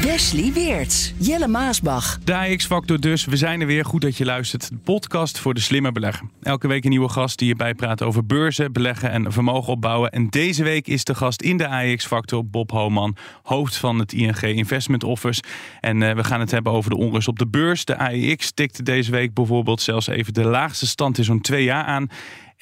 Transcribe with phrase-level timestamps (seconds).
[0.00, 2.18] Wesley Weerts, Jelle Maasbach.
[2.24, 3.24] De AX-factor dus.
[3.24, 3.84] We zijn er weer.
[3.84, 4.68] Goed dat je luistert.
[4.68, 6.28] De podcast voor de slimme belegger.
[6.42, 10.10] Elke week een nieuwe gast die je bijpraat over beurzen, beleggen en vermogen opbouwen.
[10.10, 14.40] En deze week is de gast in de AX-factor Bob Homan, hoofd van het ING
[14.40, 15.42] Investment Office.
[15.80, 17.84] En uh, we gaan het hebben over de onrust op de beurs.
[17.84, 21.84] De AEX tikte deze week bijvoorbeeld zelfs even de laagste stand in zo'n twee jaar
[21.84, 22.08] aan.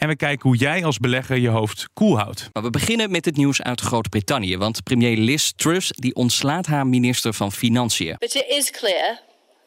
[0.00, 2.48] En we kijken hoe jij als belegger je hoofd koel houdt.
[2.52, 4.56] Maar we beginnen met het nieuws uit Groot-Brittannië.
[4.56, 8.16] Want premier Liz Truss die ontslaat haar minister van Financiën.
[8.18, 9.20] But it is clear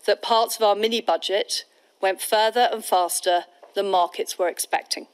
[0.03, 1.67] that parts of our mini-budget
[1.99, 5.07] went further and faster than markets were expecting.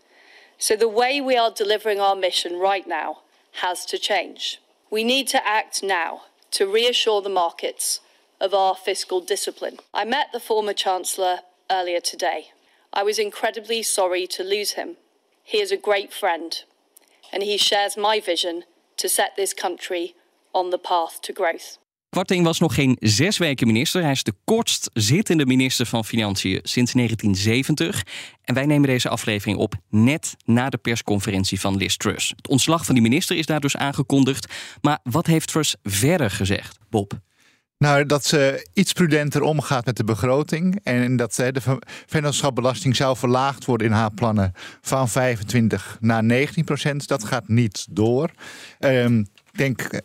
[0.57, 3.17] So the way we are delivering our mission right now
[3.51, 4.59] has to change.
[4.89, 8.01] We need to act now to reassure the markets
[8.37, 9.75] of our fiscal discipline.
[9.93, 12.43] I met the former Chancellor earlier today.
[12.93, 14.95] I was incredibly sorry to lose him.
[15.49, 16.65] He is a great friend,
[17.31, 18.63] and he shares my vision
[18.95, 20.13] to set this country
[20.51, 21.33] on the path to
[22.43, 24.01] was nog geen zes weken minister.
[24.01, 28.03] Hij is de kortst zittende minister van Financiën sinds 1970.
[28.43, 32.33] En wij nemen deze aflevering op net na de persconferentie van Liz Truss.
[32.35, 34.53] Het ontslag van die minister is daar dus aangekondigd.
[34.81, 37.19] Maar wat heeft Truss verder gezegd, Bob?
[37.79, 40.79] Nou, dat ze iets prudenter omgaat met de begroting.
[40.83, 47.07] En dat de vennootschapbelasting zou verlaagd worden in haar plannen van 25 naar 19 procent.
[47.07, 48.31] Dat gaat niet door.
[48.79, 50.01] Um, ik denk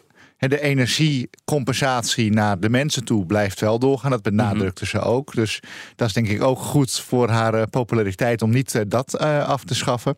[0.48, 4.10] de energiecompensatie naar de mensen toe blijft wel doorgaan.
[4.10, 5.34] Dat benadrukte ze ook.
[5.34, 5.62] Dus
[5.96, 9.48] dat is denk ik ook goed voor haar eh, populariteit om niet eh, dat uh,
[9.48, 10.16] af te schaffen.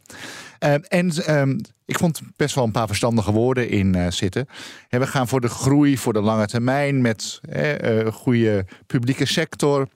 [0.59, 4.47] Ehm, en um, ik vond best wel een paar verstandige woorden in zitten.
[4.89, 7.41] En we gaan voor de groei, voor de lange termijn, met
[8.12, 9.89] goede publieke sector.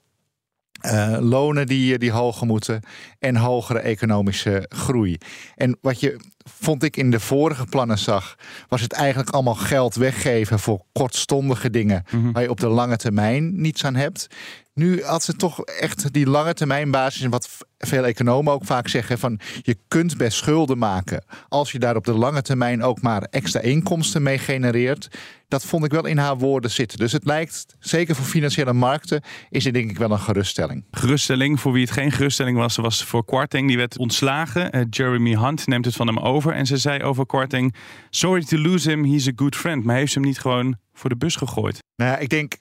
[0.85, 2.81] Uh, lonen die, die hoger moeten
[3.19, 5.17] en hogere economische groei.
[5.55, 8.35] En wat je, vond ik, in de vorige plannen zag,
[8.67, 12.31] was het eigenlijk allemaal geld weggeven voor kortstondige dingen mm -hmm.
[12.31, 14.27] waar je op de lange termijn niets aan hebt.
[14.73, 17.49] Nu had ze toch echt die lange termijn basis en wat
[17.87, 22.05] veel economen ook vaak zeggen van je kunt best schulden maken als je daar op
[22.05, 25.09] de lange termijn ook maar extra inkomsten mee genereert.
[25.47, 26.97] Dat vond ik wel in haar woorden zitten.
[26.97, 30.85] Dus het lijkt, zeker voor financiële markten, is het denk ik wel een geruststelling.
[30.91, 33.67] Geruststelling, voor wie het geen geruststelling was, was voor Kwarting.
[33.67, 34.75] Die werd ontslagen.
[34.75, 36.53] Uh, Jeremy Hunt neemt het van hem over.
[36.53, 37.75] En ze zei over Kwarting,
[38.09, 39.83] sorry to lose him, he's a good friend.
[39.83, 41.79] Maar heeft ze hem niet gewoon voor de bus gegooid?
[41.95, 42.53] Nou ja, ik denk,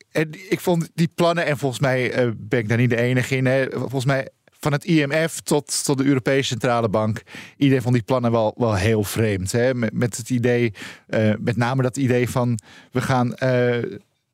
[0.48, 3.46] ik vond die plannen, en volgens mij uh, ben ik daar niet de enige in.
[3.46, 3.66] Hè.
[3.70, 4.28] Volgens mij
[4.60, 7.22] van het IMF tot, tot de Europese Centrale Bank.
[7.56, 9.52] Iedereen vond die plannen wel, wel heel vreemd.
[9.52, 9.74] Hè?
[9.74, 10.72] Met, met het idee,
[11.08, 12.58] uh, met name dat idee van
[12.92, 13.36] we gaan uh,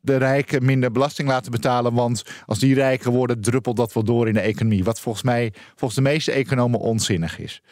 [0.00, 1.94] de rijken minder belasting laten betalen.
[1.94, 4.84] Want als die rijker worden, druppelt dat wel door in de economie.
[4.84, 7.62] Wat volgens mij, volgens de meeste economen onzinnig is.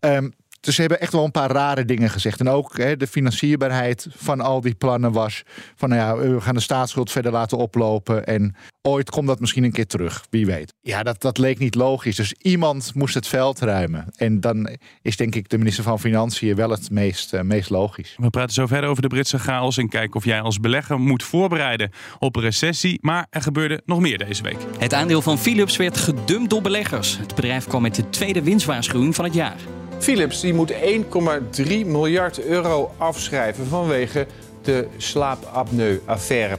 [0.00, 2.40] Um, dus ze hebben echt wel een paar rare dingen gezegd.
[2.40, 5.42] En ook hè, de financierbaarheid van al die plannen was
[5.76, 8.26] van nou ja, we gaan de staatsschuld verder laten oplopen.
[8.26, 10.74] En ooit komt dat misschien een keer terug, wie weet.
[10.80, 12.16] Ja, dat, dat leek niet logisch.
[12.16, 14.06] Dus iemand moest het veld ruimen.
[14.16, 14.68] En dan
[15.02, 18.14] is denk ik de minister van Financiën wel het meest, uh, meest logisch.
[18.16, 21.22] We praten zo verder over de Britse chaos en kijken of jij als belegger moet
[21.22, 22.98] voorbereiden op een recessie.
[23.00, 24.58] Maar er gebeurde nog meer deze week.
[24.78, 27.18] Het aandeel van Philips werd gedumpt door beleggers.
[27.18, 29.56] Het bedrijf kwam met de tweede winstwaarschuwing van het jaar.
[29.98, 30.78] Philips die moet 1,3
[31.86, 34.26] miljard euro afschrijven vanwege
[34.62, 36.58] de slaapapneu-affaire.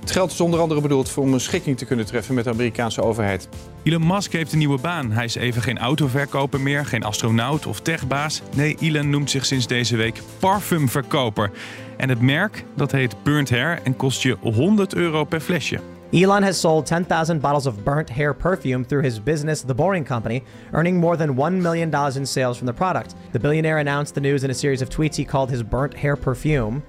[0.00, 2.50] Het geld is onder andere bedoeld voor om een schikking te kunnen treffen met de
[2.50, 3.48] Amerikaanse overheid.
[3.82, 5.10] Elon Musk heeft een nieuwe baan.
[5.10, 8.42] Hij is even geen autoverkoper meer, geen astronaut of techbaas.
[8.54, 11.50] Nee, Elon noemt zich sinds deze week parfumverkoper.
[11.96, 15.93] En het merk, dat heet Burnt Hair en kost je 100 euro per flesje.
[16.14, 20.44] Elon has sold 10,000 bottles of burnt hair perfume through his business, The Boring Company,
[20.72, 23.16] earning more than $1 million in sales from the product.
[23.32, 26.14] The billionaire announced the news in a series of tweets he called his burnt hair
[26.14, 26.84] perfume.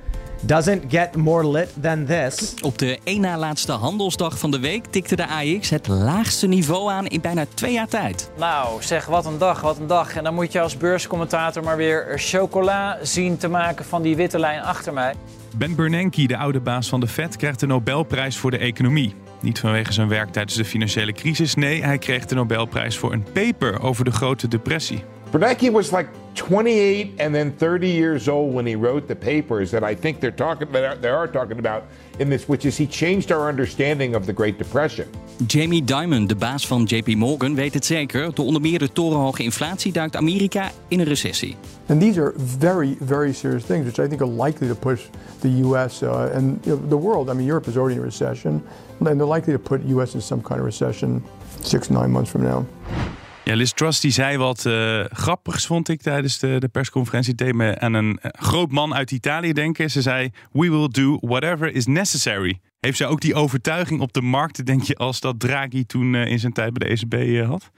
[0.45, 2.53] Doesn't get more lit than this.
[2.61, 6.91] Op de één na laatste handelsdag van de week tikte de AX het laagste niveau
[6.91, 8.31] aan in bijna twee jaar tijd.
[8.37, 10.15] Nou, zeg wat een dag, wat een dag.
[10.15, 14.39] En dan moet je als beurscommentator maar weer chocola zien te maken van die witte
[14.39, 15.13] lijn achter mij.
[15.57, 19.15] Ben Bernanke, de oude baas van de Fed, krijgt de Nobelprijs voor de economie.
[19.41, 21.55] Niet vanwege zijn werk tijdens de financiële crisis.
[21.55, 25.03] Nee, hij kreeg de Nobelprijs voor een paper over de Grote Depressie.
[25.35, 29.83] Bernanke was like 28 and then 30 years old when he wrote the papers that
[29.83, 31.83] I think they're talking they are talking about
[32.19, 35.09] in this, which is he changed our understanding of the Great Depression.
[35.45, 38.33] Jamie Dimon, de baas van JP Morgan, weet het zeker.
[38.33, 41.55] Door onder meer de torenhoge inflatie duikt Amerika in een recessie.
[41.85, 45.01] And these are very, very serious things, which I think are likely to push
[45.39, 46.01] the U.S.
[46.01, 47.29] Uh, and you know, the world.
[47.29, 48.63] I mean, Europe is already in a recession,
[48.99, 50.13] and they're likely to put U.S.
[50.13, 51.21] in some kind of recession
[51.61, 52.65] six, nine months from now.
[53.45, 57.35] Ja, Liz Truss die zei wat uh, grappigs, vond ik tijdens de, de persconferentie.
[57.35, 59.91] Deed me aan een groot man uit Italië denken.
[59.91, 62.59] Ze zei: We will do whatever is necessary.
[62.79, 66.25] Heeft zij ook die overtuiging op de markt, denk je, als dat Draghi toen uh,
[66.25, 67.71] in zijn tijd bij de ECB uh, had?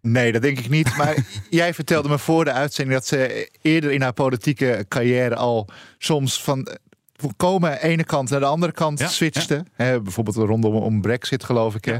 [0.00, 0.96] Nee, dat denk ik niet.
[0.96, 1.16] Maar
[1.50, 5.68] jij vertelde me voor de uitzending dat ze eerder in haar politieke carrière al
[5.98, 6.68] soms van
[7.16, 9.64] volkomen ene kant naar de andere kant ja, switchte.
[9.76, 10.00] Ja.
[10.00, 11.84] bijvoorbeeld rondom om Brexit, geloof ik.
[11.84, 11.96] Hè?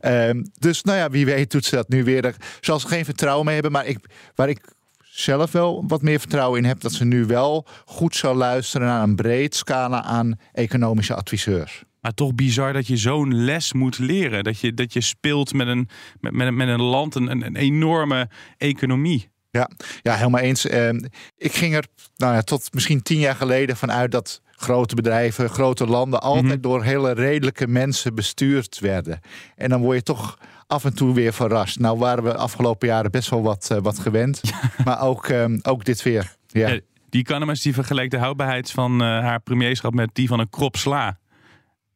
[0.00, 2.22] Ja, um, dus nou ja, wie weet doet ze dat nu weer.
[2.22, 3.72] Daar zal ze geen vertrouwen mee hebben.
[3.72, 3.98] Maar ik,
[4.34, 4.60] waar ik
[5.00, 9.02] zelf wel wat meer vertrouwen in heb, dat ze nu wel goed zal luisteren naar
[9.02, 11.84] een breed scala aan economische adviseurs.
[12.00, 14.44] Maar toch bizar dat je zo'n les moet leren.
[14.44, 15.88] Dat je, dat je speelt met een,
[16.20, 19.30] met, met, met een land, een, een enorme economie.
[19.50, 19.70] Ja,
[20.02, 20.66] ja helemaal eens.
[20.66, 20.88] Uh,
[21.36, 21.86] ik ging er
[22.16, 26.50] nou ja, tot misschien tien jaar geleden vanuit dat grote bedrijven, grote landen altijd mm
[26.50, 26.60] -hmm.
[26.60, 29.20] door hele redelijke mensen bestuurd werden.
[29.56, 31.78] En dan word je toch af en toe weer verrast.
[31.78, 34.40] Nou waren we afgelopen jaren best wel wat, uh, wat gewend.
[34.84, 36.36] maar ook, um, ook dit weer.
[36.46, 36.68] Ja.
[36.68, 40.50] ja die Economist die vergeleek de houdbaarheid van uh, haar premierschap met die van een
[40.50, 41.18] krop sla.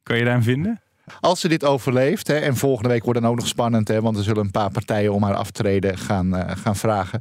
[0.03, 0.83] Kan je daarin vinden?
[1.21, 4.17] Als ze dit overleeft, hè, en volgende week wordt dan ook nog spannend, hè, want
[4.17, 7.21] er zullen een paar partijen om haar aftreden gaan, uh, gaan vragen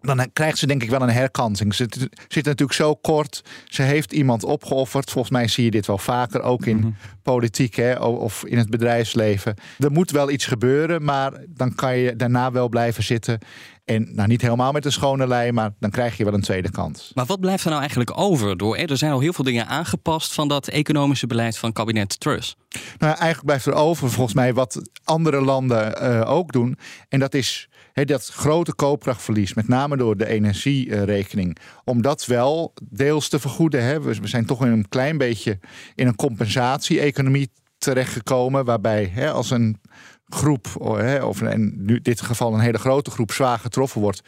[0.00, 1.74] dan krijgt ze denk ik wel een herkansing.
[1.74, 1.86] Ze
[2.28, 3.42] zit natuurlijk zo kort.
[3.64, 5.10] Ze heeft iemand opgeofferd.
[5.10, 6.96] Volgens mij zie je dit wel vaker, ook in mm-hmm.
[7.22, 9.54] politiek hè, of in het bedrijfsleven.
[9.78, 13.38] Er moet wel iets gebeuren, maar dan kan je daarna wel blijven zitten.
[13.88, 16.70] En nou, niet helemaal met een schone lei, maar dan krijg je wel een tweede
[16.70, 17.10] kans.
[17.14, 18.56] Maar wat blijft er nou eigenlijk over?
[18.56, 22.56] Door, er zijn al heel veel dingen aangepast van dat economische beleid van kabinet Truss.
[22.98, 26.78] Nou, eigenlijk blijft er over volgens mij wat andere landen uh, ook doen.
[27.08, 27.68] En dat is
[28.04, 33.82] dat grote koopkrachtverlies, met name door de energierekening, om dat wel deels te vergoeden.
[33.82, 34.00] Hè.
[34.00, 35.58] We zijn toch in een klein beetje
[35.94, 39.80] in een compensatie-economie terechtgekomen, waarbij hè, als een
[40.28, 40.66] groep,
[41.22, 44.22] of in dit geval een hele grote groep, zwaar getroffen wordt,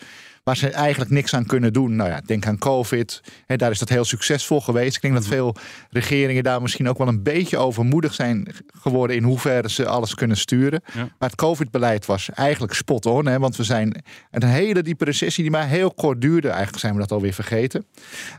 [0.45, 1.97] waar ze eigenlijk niks aan kunnen doen.
[1.97, 3.21] Nou ja, denk aan COVID.
[3.47, 4.97] Daar is dat heel succesvol geweest.
[4.97, 5.55] Ik denk dat veel
[5.91, 8.49] regeringen daar misschien ook wel een beetje overmoedig zijn
[8.83, 10.83] geworden in hoeverre ze alles kunnen sturen.
[10.95, 13.27] Maar het COVID-beleid was eigenlijk spot on.
[13.27, 16.49] Hè, want we zijn een hele diepe recessie die maar heel kort duurde.
[16.49, 17.87] Eigenlijk zijn we dat alweer vergeten.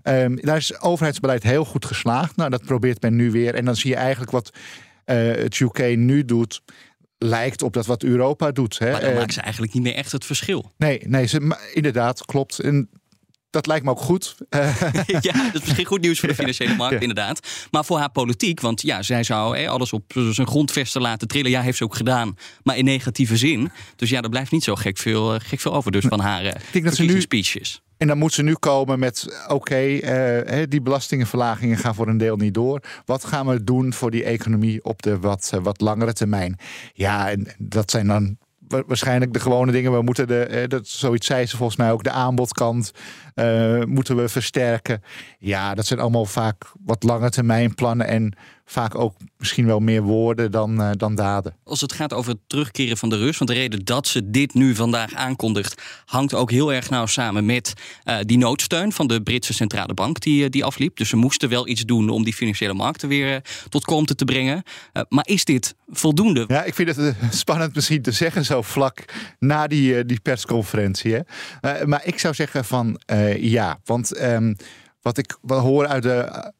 [0.03, 2.35] Um, daar is overheidsbeleid heel goed geslaagd.
[2.35, 3.55] Nou, dat probeert men nu weer.
[3.55, 4.51] En dan zie je eigenlijk wat
[5.05, 6.61] uh, het UK nu doet
[7.23, 8.79] lijkt op dat wat Europa doet.
[8.79, 8.91] Hè.
[8.91, 10.71] Maar dan maken ze eigenlijk niet meer echt het verschil.
[10.77, 12.59] Nee, nee ze, inderdaad, klopt.
[12.59, 12.89] En
[13.51, 14.35] dat lijkt me ook goed.
[15.21, 16.99] ja, dat is misschien goed nieuws voor de financiële markt, ja.
[16.99, 17.67] inderdaad.
[17.71, 21.51] Maar voor haar politiek, want ja, zij zou hè, alles op zijn grondvesten laten trillen.
[21.51, 23.71] Ja, heeft ze ook gedaan, maar in negatieve zin.
[23.95, 26.61] Dus ja, er blijft niet zo gek veel, gek veel over dus van haar Ik
[26.71, 27.81] denk dat ze nu speeches.
[27.97, 32.17] En dan moet ze nu komen met: oké, okay, uh, die belastingenverlagingen gaan voor een
[32.17, 32.81] deel niet door.
[33.05, 36.59] Wat gaan we doen voor die economie op de wat, wat langere termijn?
[36.93, 38.37] Ja, en dat zijn dan
[38.87, 39.91] waarschijnlijk de gewone dingen.
[39.91, 42.91] We moeten de, dat, zoiets zei ze volgens mij ook, de aanbodkant
[43.35, 45.03] uh, moeten we versterken.
[45.39, 48.35] Ja, dat zijn allemaal vaak wat lange termijn plannen en
[48.71, 51.55] vaak ook misschien wel meer woorden dan, uh, dan daden.
[51.63, 54.53] Als het gaat over het terugkeren van de rust, want de reden dat ze dit
[54.53, 57.73] nu vandaag aankondigt, hangt ook heel erg nauw samen met
[58.05, 60.97] uh, die noodsteun van de Britse centrale bank die, die afliep.
[60.97, 64.63] Dus ze moesten wel iets doen om die financiële markten weer tot kalmte te brengen.
[65.09, 66.43] maar is dit voldoende?
[66.47, 69.05] Ja, ik vind het spannend misschien te zeggen zo vlak
[69.39, 71.13] na die, die persconferentie.
[71.13, 71.85] Hè?
[71.85, 72.99] maar ik zou zeggen van
[73.39, 74.55] ja, want um,
[75.01, 76.51] wat ik hoor uit de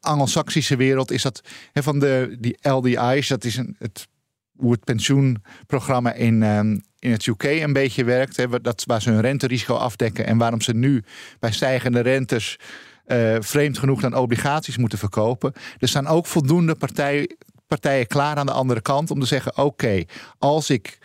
[0.00, 1.40] Anglo-Saxische wereld is dat
[1.74, 4.08] van de die LDI's, dat is een, het,
[4.56, 8.36] hoe het pensioenprogramma in, um, in het UK een beetje werkt.
[8.36, 11.04] He, dat, waar ze hun renterisico afdekken en waarom ze nu
[11.38, 12.58] bij stijgende rentes
[13.06, 15.52] uh, vreemd genoeg dan obligaties moeten verkopen.
[15.78, 17.36] Er staan ook voldoende partij,
[17.66, 20.04] partijen klaar aan de andere kant om te zeggen: oké,
[20.38, 20.98] als ik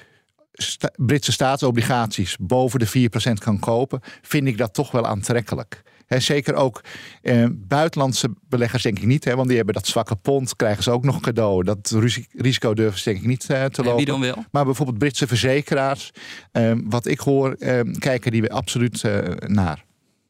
[0.95, 5.81] Britse staatsobligaties boven de 4% kan kopen, vind ik dat toch wel aantrekkelijk.
[6.13, 6.81] He, zeker ook
[7.21, 10.91] eh, buitenlandse beleggers denk ik niet, hè, want die hebben dat zwakke pond, krijgen ze
[10.91, 11.63] ook nog cadeau.
[11.63, 11.95] Dat
[12.33, 13.97] risico durven ze denk ik niet uh, te lopen.
[13.97, 14.45] wie dan wel?
[14.51, 16.11] Maar bijvoorbeeld Britse verzekeraars,
[16.51, 19.83] eh, wat ik hoor, eh, kijken die we absoluut eh, naar.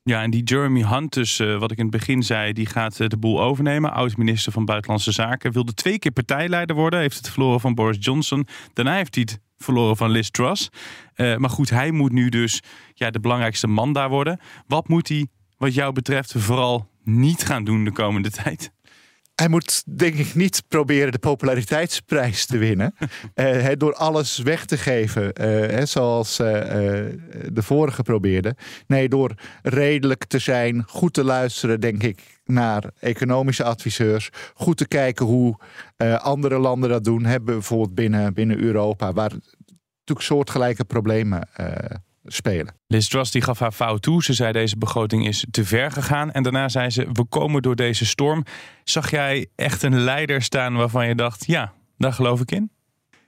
[0.04, 3.00] Ja, en die Jeremy Hunt, dus uh, wat ik in het begin zei, die gaat
[3.00, 3.94] uh, de boel overnemen.
[3.94, 5.52] Oud-minister van Buitenlandse Zaken.
[5.52, 7.00] Wilde twee keer partijleider worden.
[7.00, 8.48] Heeft het verloren van Boris Johnson.
[8.74, 10.70] Daarna heeft hij het verloren van Liz Truss.
[11.16, 12.62] Uh, maar goed, hij moet nu dus
[12.94, 14.40] ja, de belangrijkste man daar worden.
[14.68, 15.28] Wat moet hij,
[15.64, 18.72] wat jou betreft, vooral niet gaan doen de komende tijd?
[19.36, 22.96] Hij moet denk ik niet proberen de populariteitsprijs te winnen.
[23.36, 26.48] uh, door alles weg te geven, uh, zoals uh,
[27.52, 28.56] de vorige probeerde.
[28.88, 34.30] Nee, door redelijk te zijn, goed te luisteren, denk ik, naar economische adviseurs.
[34.54, 35.58] Goed te kijken hoe
[36.18, 37.26] andere landen dat doen.
[37.26, 41.48] Hebben bijvoorbeeld binnen, binnen Europa, waar natuurlijk soortgelijke problemen
[42.24, 42.76] spelen.
[42.88, 44.24] Liz Truss die gaf haar fout toe.
[44.24, 46.32] Ze zei deze begroting is te ver gegaan.
[46.32, 48.46] En daarna zei ze, we komen door deze storm.
[48.84, 52.72] Zag jij echt een leider staan waarvan je dacht, ja, daar geloof ik in?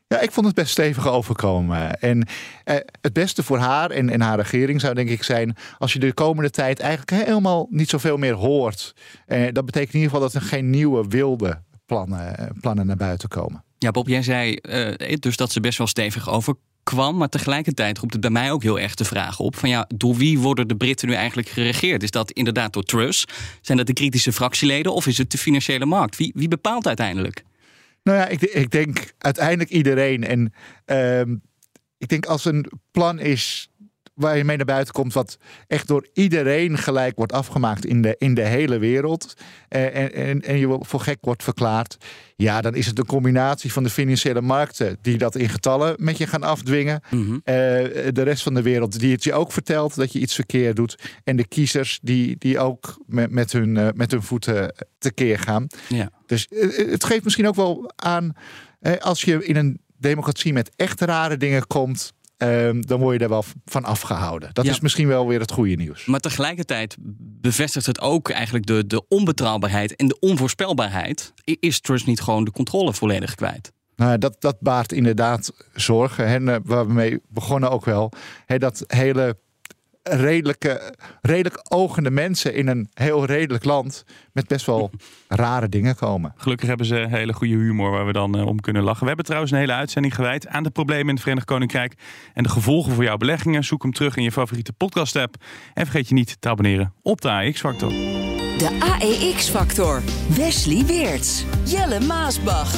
[0.08, 2.00] Ja, ik vond het best stevig overkomen.
[2.00, 2.28] En
[2.64, 5.56] eh, het beste voor haar en, en haar regering zou denk ik zijn...
[5.78, 8.96] als je de komende tijd eigenlijk helemaal niet zoveel meer hoort.
[9.26, 13.30] Eh, dat betekent in ieder geval dat er geen nieuwe wilde plannen, plannen naar buiten
[13.30, 13.64] komen.
[13.78, 17.18] Ja, Bob, jij zei uh, dus dat ze best wel stevig over kwam.
[17.18, 20.16] Maar tegelijkertijd roept het bij mij ook heel erg de vraag op: van ja, door
[20.16, 22.04] wie worden de Britten nu eigenlijk geregeerd?
[22.04, 23.26] Is dat inderdaad door Truss?
[23.62, 26.18] Zijn dat de kritische fractieleden of is het de financiële markt?
[26.18, 27.44] Wie, wie bepaalt uiteindelijk?
[28.04, 30.24] Nou ja, ik, ik denk uiteindelijk iedereen.
[30.24, 30.54] En
[30.86, 31.36] uh,
[31.98, 33.70] ik denk als een plan is
[34.16, 38.16] waar je mee naar buiten komt, wat echt door iedereen gelijk wordt afgemaakt in de,
[38.18, 39.34] in de hele wereld.
[39.68, 41.98] Eh, en, en, en je voor gek wordt verklaard.
[42.36, 46.18] Ja, dan is het een combinatie van de financiële markten die dat in getallen met
[46.18, 47.02] je gaan afdwingen.
[47.10, 47.34] Mhm.
[47.34, 47.54] Eh,
[48.12, 51.00] de rest van de wereld die het je ook vertelt dat je iets verkeerd doet.
[51.24, 55.68] En de kiezers die, die ook met, met, hun, uh, met hun voeten tekeer gaan.
[55.90, 56.10] Ja.
[56.26, 56.48] Dus
[56.90, 58.34] het geeft misschien ook wel aan
[59.00, 62.14] als je in een democratie met echt rare dingen komt.
[62.38, 64.50] Ehm, dan word je daar wel van afgehouden.
[64.54, 66.06] Dat is misschien wel weer het goede nieuws.
[66.06, 66.98] Maar tegelijkertijd
[67.42, 71.34] bevestigt het ook eigenlijk de, de onbetrouwbaarheid en de onvoorspelbaarheid.
[71.44, 73.72] Is Trust niet gewoon de controle volledig kwijt?
[73.96, 76.26] Nou, dat, dat baart inderdaad zorgen.
[76.26, 78.12] En uh, waar we mee begonnen ook wel.
[78.58, 79.38] dat hele
[80.10, 84.92] redelijke, redelijk ogende mensen in een heel redelijk land met best wel
[85.28, 86.34] rare dingen komen.
[86.36, 89.02] Gelukkig hebben ze hele goede humor waar we dan uh, om kunnen lachen.
[89.02, 91.94] We hebben trouwens een hele uitzending gewijd aan de problemen in het Verenigd Koninkrijk
[92.34, 93.64] en de gevolgen voor jouw beleggingen.
[93.64, 95.36] Zoek hem terug in je favoriete podcast app
[95.74, 97.90] en vergeet je niet te abonneren op de AX Factor.
[98.58, 100.02] De AEX Factor.
[100.36, 101.46] Wesley Weerts.
[101.64, 102.76] Jelle Maasbach.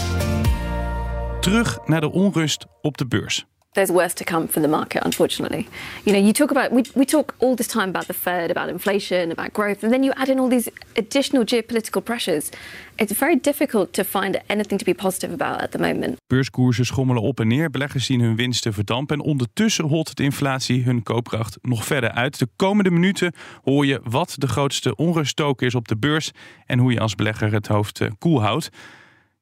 [1.39, 3.45] Terug naar de onrust op de beurs.
[3.77, 5.67] There's worse to come for the market, unfortunately.
[6.03, 8.69] You know, you talk about, we, we talk all this time about the Fed, about
[8.69, 12.49] inflation, about growth, and then you add in all these additional geopolitical pressures.
[12.95, 16.17] It's very difficult to find anything to be positive about at the moment.
[16.27, 20.83] Beurskoersen schommelen op en neer, beleggers zien hun winsten verdampen en ondertussen holt de inflatie
[20.83, 22.39] hun koopkracht nog verder uit.
[22.39, 26.31] De komende minuten hoor je wat de grootste onruststoker is op de beurs
[26.65, 28.69] en hoe je als belegger het hoofd uh, koel houdt.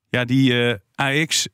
[0.10, 1.48] Ja, die uh, eh, AX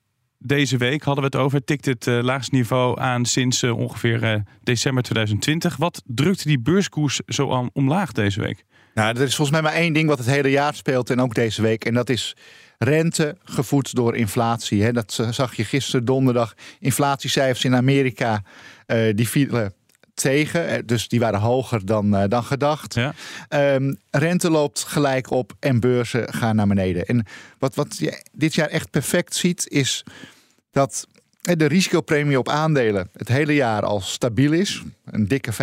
[0.44, 1.64] deze week hadden we het over.
[1.64, 5.78] Tikt het uh, laagste niveau aan sinds uh, ongeveer uh, december 2020.
[5.78, 8.66] Wat drukt die beurskoers zo aan omlaag deze week?
[8.94, 11.34] Nou, er is volgens mij maar één ding wat het hele jaar speelt en ook
[11.34, 11.86] deze week.
[11.86, 12.36] En dat is
[12.78, 14.84] rente gevoed door inflatie.
[14.84, 14.92] Hè.
[14.92, 16.54] Dat zag je gisteren donderdag.
[16.80, 18.44] Inflatiecijfers in Amerika
[19.14, 19.74] die vielen
[20.14, 20.86] tegen.
[20.86, 22.94] Dus die waren hoger dan, dan gedacht.
[22.94, 23.14] Ja.
[23.76, 27.06] Um, rente loopt gelijk op en beurzen gaan naar beneden.
[27.06, 27.26] En
[27.60, 30.04] wat, wat je dit jaar echt perfect ziet, is
[30.72, 31.08] dat
[31.42, 35.58] de risicopremie op aandelen het hele jaar al stabiel is, een dikke 5%.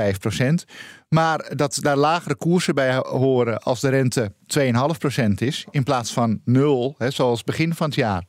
[1.09, 6.41] Maar dat daar lagere koersen bij horen als de rente 2,5% is, in plaats van
[6.45, 8.25] 0, hè, zoals begin van het jaar.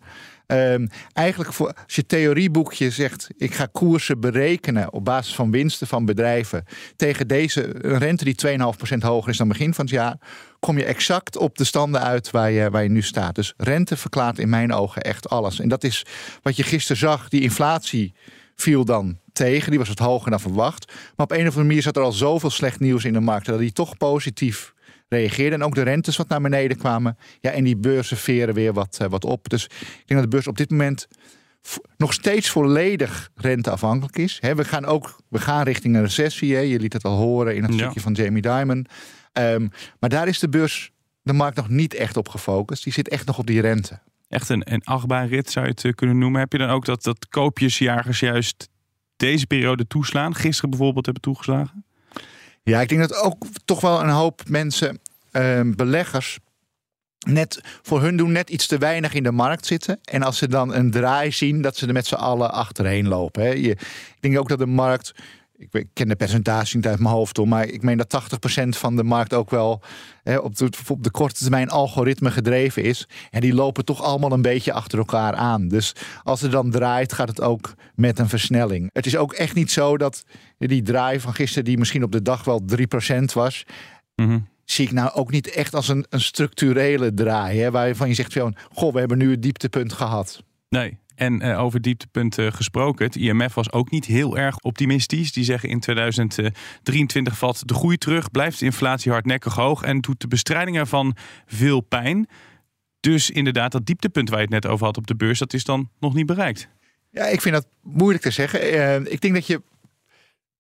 [0.51, 5.88] Um, eigenlijk voor, als je theorieboekje zegt, ik ga koersen berekenen op basis van winsten
[5.88, 6.65] van bedrijven
[6.96, 10.18] tegen deze rente die 2,5% hoger is dan begin van het jaar,
[10.60, 13.36] kom je exact op de standen uit waar je, waar je nu staat.
[13.36, 15.60] Dus rente verklaart in mijn ogen echt alles.
[15.60, 16.06] En dat is
[16.41, 18.13] wat je gisteren zag, die inflatie
[18.56, 19.70] viel dan tegen.
[19.70, 20.88] Die was het hoger dan verwacht.
[20.88, 23.46] Maar op een of andere manier zat er al zoveel slecht nieuws in de markt
[23.46, 24.74] dat die toch positief
[25.09, 25.55] reageerde.
[25.55, 27.17] En ook de rentes wat naar beneden kwamen.
[27.39, 29.49] Ja, en die beurzen veren weer wat, uh, wat op.
[29.49, 31.07] Dus ik denk dat de beurs op dit moment
[31.97, 34.37] nog steeds volledig renteafhankelijk is.
[34.41, 36.55] He, we gaan ook we gaan richting een recessie.
[36.55, 36.61] He.
[36.61, 38.87] Je liet het al horen in het stukje van Jamie Dimon.
[39.33, 42.83] Um, maar daar is de beurs, de markt nog niet echt op gefocust.
[42.83, 43.99] Die zit echt nog op die rente.
[44.27, 46.39] Echt een, een achtbaanrit zou je het eh, kunnen noemen.
[46.39, 48.69] Heb je dan ook dat, dat koopjesjagers juist
[49.15, 50.35] deze periode toeslaan?
[50.35, 51.85] Gisteren bijvoorbeeld hebben toegeslagen?
[52.69, 54.99] Ja, ik denk dat ook toch wel een hoop mensen,
[55.31, 56.39] uh, beleggers,
[57.27, 59.99] net voor hun doen net iets te weinig in de markt zitten.
[60.03, 63.43] En als ze dan een draai zien, dat ze er met z'n allen achterheen lopen.
[63.43, 63.49] Hè.
[63.49, 65.13] Je, ik denk ook dat de markt
[65.59, 68.21] ik ken de percentage niet uit mijn hoofd om, maar ik meen dat
[68.55, 69.81] 80% van de markt ook wel
[70.23, 73.07] hè, op, de, op de korte termijn algoritme gedreven is.
[73.29, 75.67] En die lopen toch allemaal een beetje achter elkaar aan.
[75.67, 78.89] Dus als het dan draait, gaat het ook met een versnelling.
[78.93, 80.23] Het is ook echt niet zo dat
[80.67, 82.63] die draai van gisteren, die misschien op de dag wel
[83.11, 83.65] 3% was.
[84.65, 87.59] Zie ik nou ook niet echt als een, een structurele draai.
[87.59, 90.43] Hè, waarvan je zegt van, goh, we hebben nu het dieptepunt gehad.
[90.69, 93.05] Nee, en uh, over dieptepunten gesproken.
[93.05, 95.31] Het IMF was ook niet heel erg optimistisch.
[95.31, 100.21] Die zeggen in 2023 valt de groei terug, blijft de inflatie hardnekkig hoog en doet
[100.21, 102.27] de bestrijding ervan veel pijn.
[102.99, 105.63] Dus inderdaad, dat dieptepunt waar je het net over had op de beurs, dat is
[105.63, 106.69] dan nog niet bereikt.
[107.11, 108.73] Ja, ik vind dat moeilijk te zeggen.
[108.73, 109.61] Uh, ik denk dat je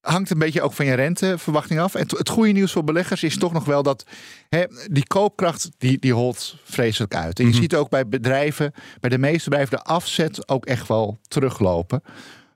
[0.01, 1.95] hangt een beetje ook van je renteverwachting af.
[1.95, 4.05] En het goede nieuws voor beleggers is toch nog wel dat
[4.49, 7.39] hè, die koopkracht die, die holt vreselijk uit.
[7.39, 7.61] En je mm -hmm.
[7.61, 12.03] ziet ook bij bedrijven, bij de meeste bedrijven, de afzet ook echt wel teruglopen.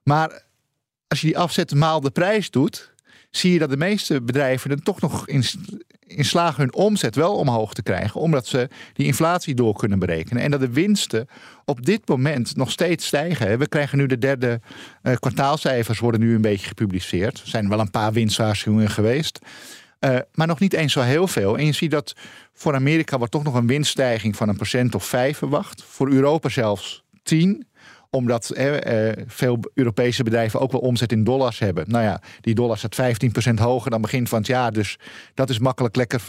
[0.03, 0.43] Maar
[1.07, 2.93] als je die afzet maal de prijs doet,
[3.29, 5.43] zie je dat de meeste bedrijven er toch nog in,
[6.15, 10.43] in slagen hun omzet wel omhoog te krijgen, omdat ze die inflatie door kunnen berekenen.
[10.43, 11.27] En dat de winsten
[11.65, 13.59] op dit moment nog steeds stijgen.
[13.59, 14.61] We krijgen nu de derde
[15.03, 17.41] uh, kwartaalcijfers, worden nu een beetje gepubliceerd.
[17.41, 19.39] Er zijn wel een paar winstwaarschuwingen geweest.
[19.99, 21.57] Uh, maar nog niet eens zo heel veel.
[21.57, 22.15] En je ziet dat
[22.53, 25.83] voor Amerika wordt toch nog een winststijging van een procent of vijf verwacht.
[25.83, 27.67] Voor Europa zelfs tien
[28.13, 31.85] omdat eh, veel Europese bedrijven ook wel omzet in dollars hebben.
[31.87, 33.17] Nou ja, die dollar staat
[33.51, 34.71] 15% hoger dan begin van het jaar.
[34.71, 34.97] Dus
[35.33, 36.21] dat is makkelijk lekker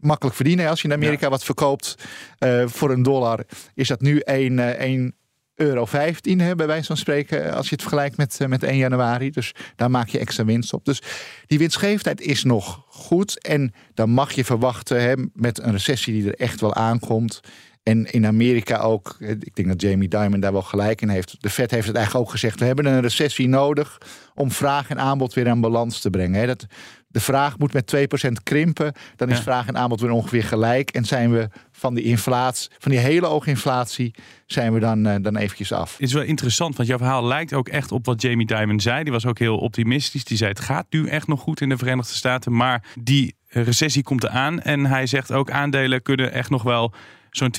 [0.00, 0.68] makkelijk verdienen.
[0.68, 1.30] Als je in Amerika ja.
[1.30, 1.94] wat verkoopt
[2.38, 5.14] uh, voor een dollar, is dat nu 1, uh, 1
[5.54, 9.30] euro 15, hè, bij wijze van spreken, als je het vergelijkt met, met 1 januari.
[9.30, 10.84] Dus daar maak je extra winst op.
[10.84, 11.02] Dus
[11.46, 13.40] die winstgevendheid is nog goed.
[13.40, 17.40] En dan mag je verwachten hè, met een recessie die er echt wel aankomt.
[17.88, 21.36] En in Amerika ook, ik denk dat Jamie Dimon daar wel gelijk in heeft.
[21.40, 22.58] De Fed heeft het eigenlijk ook gezegd.
[22.58, 23.98] We hebben een recessie nodig
[24.34, 26.46] om vraag en aanbod weer aan balans te brengen.
[26.46, 26.66] Dat,
[27.08, 28.92] de vraag moet met 2% krimpen.
[29.16, 29.42] Dan is ja.
[29.42, 30.90] vraag en aanbod weer ongeveer gelijk.
[30.90, 34.14] En zijn we van die inflatie, van die hele hoge inflatie,
[34.46, 35.92] zijn we dan, uh, dan eventjes af.
[35.92, 39.02] Het is wel interessant, want jouw verhaal lijkt ook echt op wat Jamie Dimon zei.
[39.02, 40.24] Die was ook heel optimistisch.
[40.24, 42.56] Die zei het gaat nu echt nog goed in de Verenigde Staten.
[42.56, 44.60] Maar die recessie komt eraan.
[44.60, 46.94] En hij zegt ook aandelen kunnen echt nog wel
[47.38, 47.54] zo'n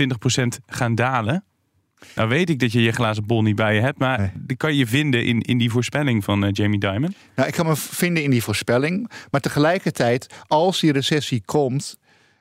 [0.59, 1.43] 20% gaan dalen.
[2.15, 4.31] Nou weet ik dat je je glazen bol niet bij je hebt, maar nee.
[4.36, 7.15] die kan je vinden in, in die voorspelling van uh, Jamie Dimon.
[7.35, 11.98] Nou, ik kan me vinden in die voorspelling, maar tegelijkertijd, als die recessie komt,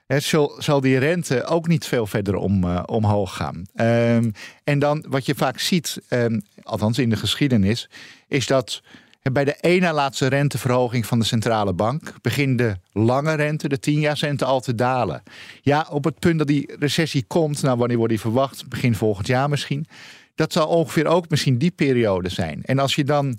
[0.06, 3.66] hè, zal, zal die rente ook niet veel verder om, uh, omhoog gaan.
[3.74, 4.32] Um,
[4.64, 7.90] en dan wat je vaak ziet, um, althans in de geschiedenis,
[8.28, 8.82] is dat
[9.22, 14.14] bij de ene laatste renteverhoging van de centrale bank begint de lange rente, de 10
[14.14, 15.22] rente, al te dalen.
[15.62, 18.68] Ja, op het punt dat die recessie komt, nou wanneer wordt die verwacht?
[18.68, 19.86] Begin volgend jaar misschien.
[20.34, 22.62] Dat zal ongeveer ook misschien die periode zijn.
[22.62, 23.38] En als je dan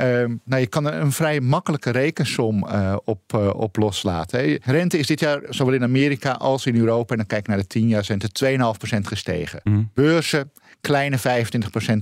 [0.00, 0.06] Uh,
[0.44, 4.38] nou, je kan er een vrij makkelijke rekensom uh, op, uh, op loslaten.
[4.38, 4.56] Hè.
[4.62, 7.56] Rente is dit jaar zowel in Amerika als in Europa, en dan kijk ik naar
[7.56, 8.28] de 10 jaar rente,
[8.94, 9.60] 2,5% gestegen.
[9.64, 9.90] Mm.
[9.94, 11.22] Beurzen, kleine 25%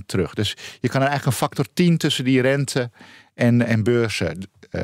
[0.05, 0.33] terug.
[0.33, 2.91] Dus je kan er eigenlijk een factor 10 tussen die rente
[3.33, 4.81] en, en beurzen uh,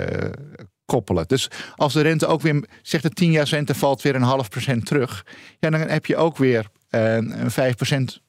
[0.85, 1.27] koppelen.
[1.27, 4.49] Dus als de rente ook weer, zegt de 10 jaar rente valt weer een half
[4.49, 5.25] procent terug,
[5.59, 8.21] ja, dan heb je ook weer uh, een 5 procent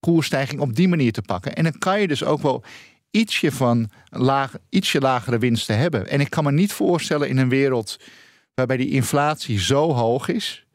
[0.00, 1.54] koersstijging op die manier te pakken.
[1.54, 2.64] En dan kan je dus ook wel
[3.10, 6.08] ietsje van laag, ietsje lagere winsten hebben.
[6.08, 7.96] En ik kan me niet voorstellen in een wereld
[8.54, 10.66] waarbij die inflatie zo hoog is.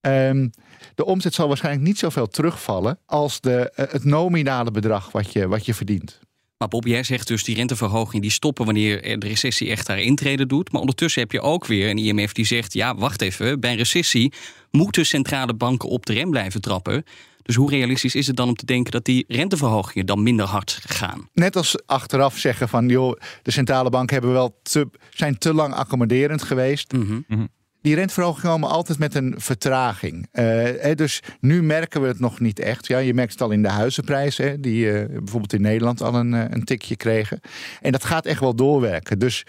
[0.00, 0.50] Um,
[0.94, 5.48] de omzet zal waarschijnlijk niet zoveel terugvallen als de, uh, het nominale bedrag wat je,
[5.48, 6.20] wat je verdient.
[6.60, 10.46] Maar Bob, jij zegt dus die renteverhoging die stoppen wanneer de recessie echt haar intrede
[10.46, 10.72] doet.
[10.72, 13.76] Maar ondertussen heb je ook weer een IMF die zegt: ja, wacht even, bij een
[13.76, 14.32] recessie
[14.70, 17.04] moeten centrale banken op de rem blijven trappen.
[17.42, 20.80] Dus hoe realistisch is het dan om te denken dat die renteverhogingen dan minder hard
[20.86, 21.28] gaan?
[21.32, 25.74] Net als achteraf zeggen van joh, de centrale banken hebben wel te, zijn te lang
[25.74, 26.92] accommoderend geweest.
[26.92, 27.48] Mm -hmm.
[27.82, 30.28] Die renteverhogingen komen altijd met een vertraging.
[30.32, 32.86] Uh, dus nu merken we het nog niet echt.
[32.86, 36.32] Ja, je merkt het al in de huizenprijzen, die uh, bijvoorbeeld in Nederland al een,
[36.32, 37.40] een tikje kregen.
[37.80, 39.18] En dat gaat echt wel doorwerken.
[39.18, 39.46] Dus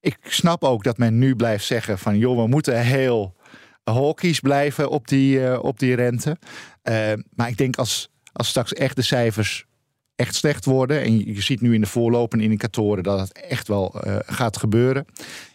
[0.00, 3.34] ik snap ook dat men nu blijft zeggen van joh, we moeten heel
[3.84, 6.36] hawkish blijven op die, op die rente.
[7.34, 9.64] maar ik denk als, als straks echt de cijfers
[10.16, 11.02] echt slecht worden.
[11.02, 13.94] En je ziet nu in de voorlopende indicatoren dat het echt wel
[14.26, 15.06] gaat gebeuren.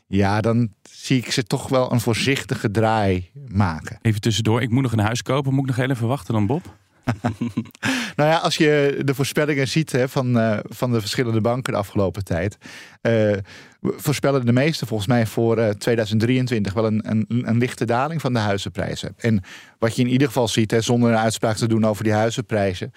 [0.07, 3.99] Ja, dan zie ik ze toch wel een voorzichtige draai maken.
[4.01, 5.53] Even tussendoor, ik moet nog een huis kopen.
[5.53, 6.75] Moet ik nog even wachten dan, Bob?
[8.15, 11.79] nou ja, als je de voorspellingen ziet hè, van, uh, van de verschillende banken de
[11.79, 12.57] afgelopen tijd.
[13.01, 13.37] Uh,
[13.81, 18.33] voorspellen de meeste volgens mij voor uh, 2023 wel een, een, een, lichte daling van
[18.33, 19.13] de huizenprijzen.
[19.17, 19.43] En
[19.79, 22.91] wat je in ieder geval ziet, hè, zonder een uitspraak te doen over die huizenprijzen,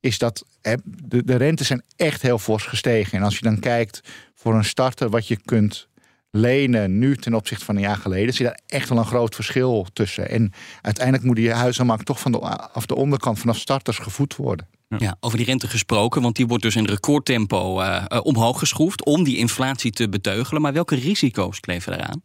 [0.00, 3.18] is dat hè, de, de rentes zijn echt heel fors gestegen.
[3.18, 4.00] En als je dan kijkt
[4.34, 5.88] voor een starter wat je kunt
[6.36, 9.34] lenen nu ten opzichte van een jaar geleden, zie je daar echt wel een groot
[9.34, 10.30] verschil tussen.
[10.30, 14.68] En uiteindelijk moet die huizenmarkt toch van de, af de onderkant vanaf starters gevoed worden.
[14.98, 19.24] Ja, over die rente gesproken, want die wordt dus in recordtempo uh, omhoog geschroefd om
[19.24, 20.62] die inflatie te beteugelen.
[20.62, 22.22] Maar welke risico's kleven eraan?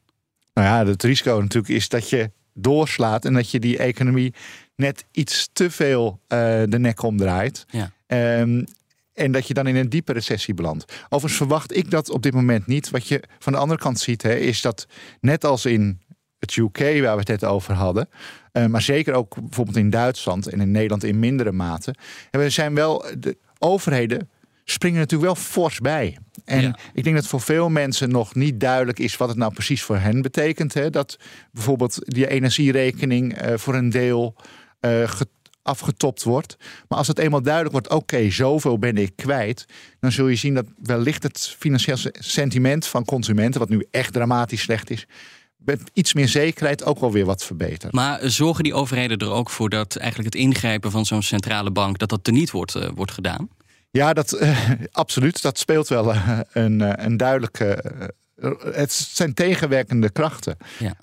[0.53, 4.33] Nou ja, het risico natuurlijk is dat je doorslaat en dat je die economie
[4.75, 7.65] net iets te veel uh, de nek omdraait.
[7.69, 7.91] Ja.
[8.41, 8.65] Um,
[9.19, 10.93] en dat je dan in een diepe recessie belandt.
[11.03, 12.89] Overigens verwacht ik dat op dit moment niet.
[12.89, 14.87] Wat je van de andere kant ziet, hè, is dat
[15.19, 16.01] net als in
[16.39, 18.09] het UK, waar we het net over hadden,
[18.53, 21.95] uh, maar zeker ook bijvoorbeeld in Duitsland en in Nederland in mindere mate,
[22.31, 24.29] we zijn wel de overheden
[24.63, 26.17] springen natuurlijk wel fors bij.
[26.45, 26.77] En ja.
[26.93, 29.97] ik denk dat voor veel mensen nog niet duidelijk is wat het nou precies voor
[29.97, 30.73] hen betekent.
[30.73, 30.89] Hè?
[30.89, 31.19] Dat
[31.51, 34.35] bijvoorbeeld die energierekening uh, voor een deel
[34.81, 35.03] uh,
[35.69, 36.57] afgetopt wordt.
[36.87, 39.65] Maar als het eenmaal duidelijk wordt, oké, zoveel ben ik kwijt,
[39.99, 44.61] dan zul je zien dat wellicht het financieel sentiment van consumenten, wat nu echt dramatisch
[44.61, 45.05] slecht is,
[45.57, 47.93] met iets meer zekerheid ook wel weer wat verbetert.
[47.93, 51.97] Maar zorgen die overheden er ook voor dat eigenlijk het ingrijpen van zo'n centrale bank,
[51.97, 53.49] dat dat teniet wordt, uh, wordt gedaan?
[53.91, 55.41] Ja, dat, uh, absoluut.
[55.41, 57.83] Dat speelt wel uh, een, een duidelijke
[58.73, 60.57] het zijn tegenwerkende krachten.
[60.79, 60.93] Ja.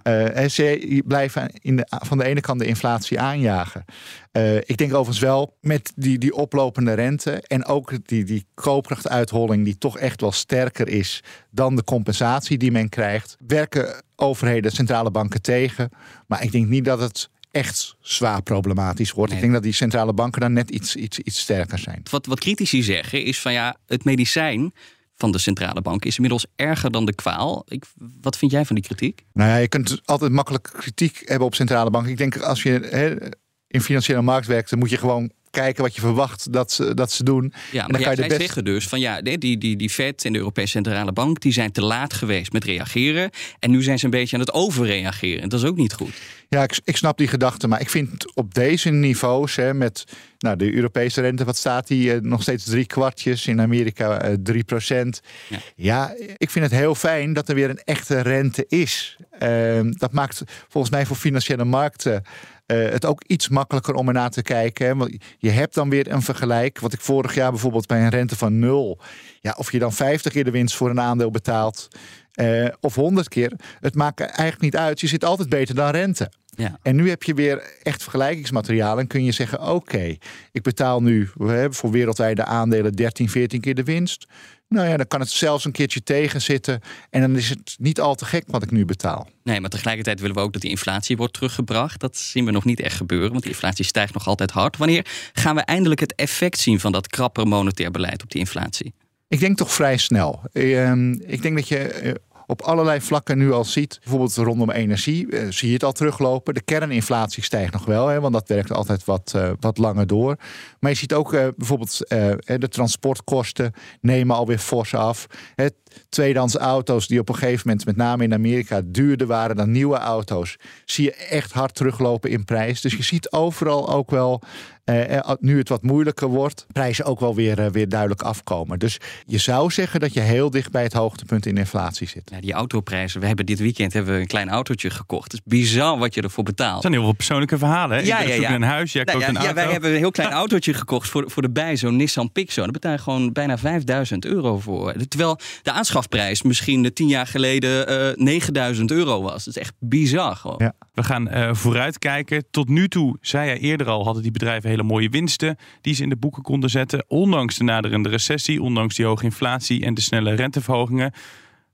[0.42, 3.84] Uh, ze blijven in de, van de ene kant de inflatie aanjagen.
[4.32, 9.64] Uh, ik denk overigens wel met die, die oplopende rente en ook die, die koopkrachtuitholling
[9.64, 15.10] die toch echt wel sterker is dan de compensatie die men krijgt, werken overheden, centrale
[15.10, 15.90] banken tegen.
[16.26, 19.32] Maar ik denk niet dat het echt zwaar problematisch wordt.
[19.32, 19.40] Nee.
[19.40, 22.02] Ik denk dat die centrale banken dan net iets, iets, iets sterker zijn.
[22.10, 24.72] Wat, wat critici zeggen is van ja, het medicijn
[25.16, 27.64] van de centrale bank is inmiddels erger dan de kwaal.
[27.68, 27.84] Ik,
[28.20, 29.24] wat vind jij van die kritiek?
[29.32, 32.10] Nou ja, je kunt altijd makkelijk kritiek hebben op centrale banken.
[32.10, 33.32] Ik denk als je
[33.66, 37.12] in financiële markt werkt, dan moet je gewoon kijken wat je verwacht dat ze, dat
[37.12, 37.52] ze doen.
[37.72, 38.40] Ja, en maar dan kan je de best...
[38.40, 41.72] zeggen dus van ja, die, die, die Fed en de Europese Centrale Bank die zijn
[41.72, 43.30] te laat geweest met reageren.
[43.58, 45.42] En nu zijn ze een beetje aan het overreageren.
[45.42, 46.14] En dat is ook niet goed.
[46.48, 50.04] Ja, ik, ik snap die gedachte, maar ik vind op deze niveaus, hè, met
[50.38, 52.12] nou, de Europese rente, wat staat die?
[52.12, 55.20] Eh, nog steeds drie kwartjes, in Amerika eh, drie procent.
[55.48, 55.58] Ja.
[55.76, 59.16] Ja, ik vind het heel fijn dat er weer een echte rente is.
[59.38, 62.22] Ehm, dat maakt volgens mij voor financiële markten
[62.66, 64.86] uh, het ook iets makkelijker om ernaar te kijken.
[64.86, 64.94] Hè?
[64.94, 66.80] Want je hebt dan weer een vergelijk.
[66.80, 68.98] Wat ik vorig jaar bijvoorbeeld bij een rente van nul.
[69.40, 71.88] Ja, of je dan 50 keer de winst voor een aandeel betaalt.
[72.34, 73.52] Uh, of 100 keer.
[73.80, 75.00] Het maakt eigenlijk niet uit.
[75.00, 76.30] Je zit altijd beter dan rente.
[76.56, 76.78] Ja.
[76.82, 78.98] En nu heb je weer echt vergelijkingsmateriaal.
[78.98, 80.18] En kun je zeggen: Oké, okay,
[80.52, 84.26] ik betaal nu we hebben voor wereldwijde aandelen 13, 14 keer de winst.
[84.68, 86.80] Nou ja, dan kan het zelfs een keertje tegenzitten.
[87.10, 89.28] En dan is het niet al te gek wat ik nu betaal.
[89.42, 92.00] Nee, maar tegelijkertijd willen we ook dat die inflatie wordt teruggebracht.
[92.00, 94.76] Dat zien we nog niet echt gebeuren, want die inflatie stijgt nog altijd hard.
[94.76, 98.94] Wanneer gaan we eindelijk het effect zien van dat krapper monetair beleid op die inflatie?
[99.28, 100.42] Ik denk toch vrij snel.
[100.52, 102.12] Uh, ik denk dat je uh,
[102.46, 103.98] op allerlei vlakken nu al ziet.
[104.00, 106.54] Bijvoorbeeld rondom energie uh, zie je het al teruglopen.
[106.54, 110.36] De kerninflatie stijgt nog wel, hè, want dat werkt altijd wat, uh, wat langer door.
[110.80, 111.98] Maar je ziet ook uh, bijvoorbeeld
[112.44, 115.26] de transportkosten nemen alweer fors af.
[115.54, 115.74] Het
[116.08, 119.96] tweedehands auto's die op een gegeven moment, met name in Amerika, duurder waren dan nieuwe
[119.96, 122.80] auto's, zie je echt hard teruglopen in prijs.
[122.80, 124.42] Dus je ziet overal ook wel
[124.86, 128.78] uh, nu het wat moeilijker wordt, prijzen ook wel weer, uh, weer duidelijk afkomen.
[128.78, 132.30] Dus je zou zeggen dat je heel dicht bij het hoogtepunt in inflatie zit.
[132.30, 133.20] Ja, die autoprijzen.
[133.20, 135.32] We hebben dit weekend hebben we een klein autootje gekocht.
[135.32, 136.72] Het is bizar wat je ervoor betaalt.
[136.72, 137.96] Het zijn heel veel persoonlijke verhalen.
[137.96, 138.02] Hè?
[138.02, 138.54] Ja, Ik ja, ja.
[138.54, 139.62] een huis, jij nou, koopt ja, een ja, auto.
[139.62, 142.62] wij hebben een heel klein autootje gekocht voor, voor de bij, zo'n Nissan Pixo.
[142.62, 144.94] Daar betaal je gewoon bijna 5000 euro voor.
[145.08, 149.44] Terwijl de aanschafprijs misschien tien jaar geleden uh, 9000 euro was.
[149.44, 150.56] Dat is echt bizar gewoon.
[150.58, 150.72] Ja.
[150.94, 152.44] We gaan uh, vooruitkijken.
[152.50, 156.02] Tot nu toe, zei hij eerder al, hadden die bedrijven hele mooie winsten die ze
[156.02, 157.04] in de boeken konden zetten.
[157.08, 161.12] Ondanks de naderende recessie, ondanks die hoge inflatie en de snelle renteverhogingen.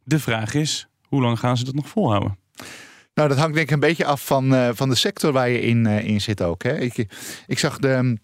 [0.05, 2.39] De vraag is, hoe lang gaan ze dat nog volhouden?
[3.15, 5.61] Nou, dat hangt denk ik een beetje af van, uh, van de sector waar je
[5.61, 6.63] in, uh, in zit ook.
[6.63, 6.79] Hè.
[6.79, 7.07] Ik,
[7.47, 8.19] ik zag de,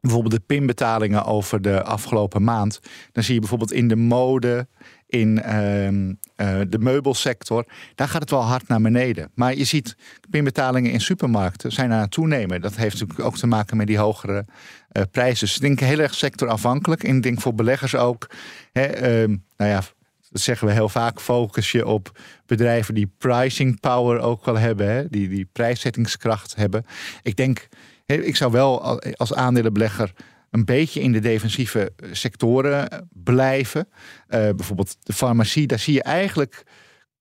[0.00, 2.80] bijvoorbeeld de pinbetalingen over de afgelopen maand.
[3.12, 4.68] Dan zie je bijvoorbeeld in de mode,
[5.10, 9.30] in uh, uh, de meubelsector, daar gaat het wel hard naar beneden.
[9.34, 9.96] Maar je ziet
[10.30, 12.60] pinbetalingen in supermarkten zijn aan het toenemen.
[12.60, 14.44] Dat heeft natuurlijk ook te maken met die hogere
[14.92, 15.46] uh, prijzen.
[15.46, 17.02] Dus ik denk heel erg sectorafhankelijk.
[17.02, 18.30] Ik denk voor beleggers ook.
[18.72, 19.82] Hè, uh, nou ja,
[20.30, 24.90] dat zeggen we heel vaak, focus je op bedrijven die pricing power ook wel hebben,
[24.90, 25.08] hè?
[25.08, 26.86] Die, die prijszettingskracht hebben.
[27.22, 27.68] Ik denk,
[28.06, 30.12] ik zou wel als aandelenbelegger
[30.50, 33.88] een beetje in de defensieve sectoren blijven.
[33.90, 33.94] Uh,
[34.28, 36.62] bijvoorbeeld de farmacie, daar zie je eigenlijk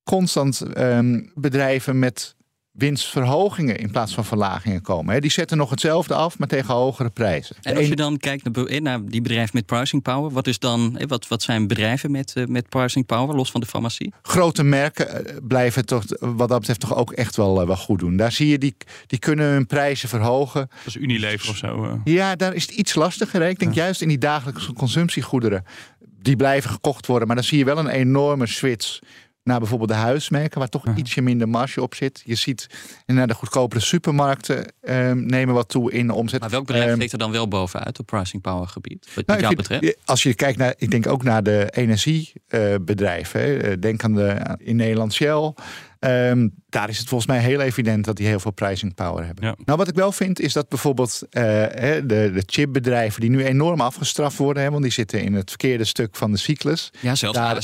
[0.03, 2.35] constant um, bedrijven met
[2.79, 5.13] winstverhogingen in plaats van verlagingen komen.
[5.13, 5.19] Hè.
[5.19, 7.55] Die zetten nog hetzelfde af, maar tegen hogere prijzen.
[7.61, 10.59] En als je dan kijkt naar, eh, naar die bedrijven met pricing power, wat, is
[10.59, 14.13] dan, eh, wat, wat zijn bedrijven met, eh, met pricing power, los van de farmacie?
[14.21, 18.17] grote merken blijven toch wat dat betreft toch ook echt wel, wel goed doen.
[18.17, 18.75] Daar zie je, die,
[19.07, 20.69] die kunnen hun prijzen verhogen.
[20.69, 21.83] Dat is Unilever of zo.
[21.83, 21.93] eh.
[22.03, 23.41] Ja, daar is het iets lastiger.
[23.41, 23.47] Hè.
[23.49, 25.63] Ik denk juist in die dagelijkse consumptiegoederen.
[26.21, 27.27] Die blijven gekocht worden.
[27.27, 28.99] Maar dan zie je wel een enorme switch
[29.49, 32.21] naar bijvoorbeeld de huismerken, waar toch ietsje minder marge op zit.
[32.25, 32.67] Je ziet
[33.05, 36.39] naar de goedkopere supermarkten ehm, nemen wat toe in de omzet.
[36.39, 39.07] Maar welk bedrijf Ehm, steekt er dan wel bovenuit op pricing power gebied?
[39.15, 39.97] Wat nou, jou betreft?
[40.05, 43.41] Als je kijkt naar, ik denk ook naar de energiebedrijven.
[43.41, 43.79] hè.
[43.79, 45.53] denk aan de in Nederland Shell.
[45.99, 49.43] Ehm, daar is het volgens mij heel evident dat die heel veel pricing power hebben.
[49.65, 52.01] Nou, wat ik wel vind is dat bijvoorbeeld eh, de,
[52.33, 56.15] de chipbedrijven die nu enorm afgestraft worden, hè, want die zitten in het verkeerde stuk
[56.15, 56.91] van de cyclus.
[56.99, 57.55] Ja, zelfs Daar,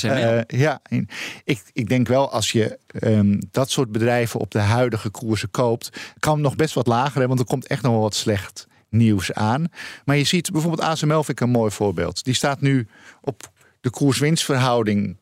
[0.48, 1.10] eh, ja, in-
[1.44, 5.90] ik, ik denk wel als je ehm, dat soort bedrijven op de huidige koersen koopt,
[6.20, 8.68] kan het nog best wat lager, hè, want er komt echt nog wel wat slecht
[8.90, 9.66] nieuws aan.
[10.06, 12.24] Maar je ziet bijvoorbeeld ASML vind ik een mooi voorbeeld.
[12.24, 12.88] Die staat nu
[13.22, 15.18] op de koers-winstverhouding.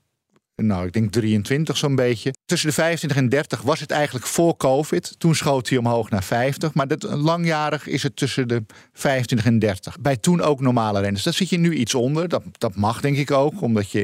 [0.55, 2.33] Nou, ik denk 23 zo'n beetje.
[2.45, 5.15] Tussen de 25 en 30 was het eigenlijk voor COVID.
[5.17, 6.73] Toen schoot hij omhoog naar 50.
[6.73, 9.99] Maar dat, langjarig is het tussen de 25 en 30.
[9.99, 11.23] Bij toen ook normale rentes.
[11.23, 12.29] Daar zit je nu iets onder.
[12.29, 14.03] Dat, dat mag denk ik ook, omdat je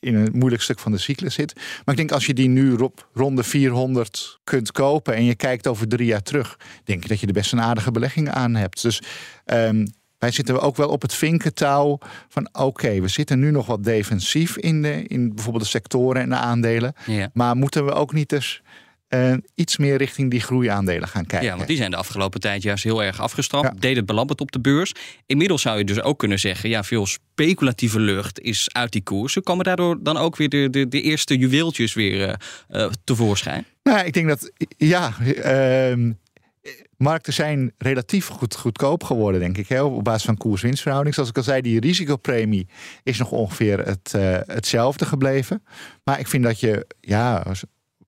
[0.00, 1.54] in, een moeilijk stuk van de cyclus zit.
[1.54, 5.66] Maar ik denk als je die nu op ronde 400 kunt kopen en je kijkt
[5.66, 8.82] over drie jaar terug, denk ik dat je er best een aardige belegging aan hebt.
[8.82, 9.02] Dus
[9.44, 9.86] ehm,
[10.20, 14.56] wij zitten ook wel op het vinkentouw van oké, we zitten nu nog wat defensief
[14.56, 16.92] in, de, in bijvoorbeeld de sectoren en de aandelen.
[17.06, 17.30] Ja.
[17.32, 18.62] Maar moeten we ook niet eens
[19.08, 21.48] eh, iets meer richting die groeiaandelen gaan kijken?
[21.48, 23.80] Ja, want die zijn de afgelopen tijd juist heel erg afgestraft.
[23.80, 24.92] Deed het belabberd op de beurs.
[25.26, 26.68] Inmiddels zou je dus ook kunnen zeggen...
[26.68, 29.42] ja, veel speculatieve lucht is uit die koersen.
[29.42, 33.66] Komen daardoor dan ook weer de, de, de eerste juweeltjes weer eh, eh, tevoorschijn?
[33.82, 36.12] Nou, ik denk dat ja, ehm,
[37.00, 39.68] markten zijn relatief goed, goedkoop geworden, denk ik.
[39.68, 41.14] Hè, op basis van koers-winstverhouding.
[41.14, 42.68] Zoals ik al zei, die risicopremie
[43.02, 45.62] is nog ongeveer het, eh, hetzelfde gebleven.
[46.04, 47.44] Maar ik vind dat je ja,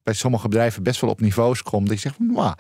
[0.03, 1.89] bij sommige bedrijven best wel op niveaus komt.
[1.89, 2.55] Dat je zegt, "Wauw,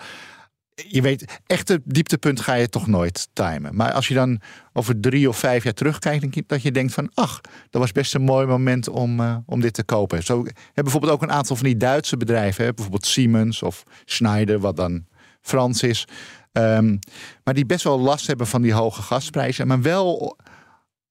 [0.74, 3.76] je weet, echte dieptepunt ga je toch nooit timen.
[3.76, 4.40] Maar als je dan
[4.72, 7.40] over drie of vijf jaar terugkijkt, ik dat je denkt van, ach,
[7.70, 10.22] dat was best een mooi moment om, eh, om dit te kopen.
[10.22, 14.58] Zo hebben bijvoorbeeld ook een aantal van die Duitse bedrijven, hè, bijvoorbeeld Siemens of Schneider,
[14.58, 15.04] wat dan
[15.42, 16.06] Frans is.
[16.52, 16.96] Ehm,
[17.44, 20.36] maar die best wel last hebben van die hoge gasprijzen, maar wel